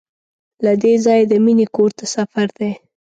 له 0.65 0.71
دې 0.81 0.93
ځایه 1.05 1.25
د 1.31 1.33
مینې 1.45 1.65
کور 1.75 1.91
ته 1.97 2.05
سفر 2.15 2.47
دی. 2.57 2.71